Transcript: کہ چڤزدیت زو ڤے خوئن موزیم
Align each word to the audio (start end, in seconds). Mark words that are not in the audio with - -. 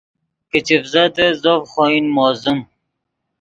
کہ 0.49 0.59
چڤزدیت 0.67 1.15
زو 1.41 1.55
ڤے 1.63 1.65
خوئن 1.71 2.05
موزیم 2.15 2.59